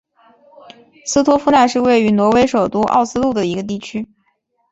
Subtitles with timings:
[1.05, 4.09] 斯托夫奈是位于挪威首都奥斯陆的一个地区。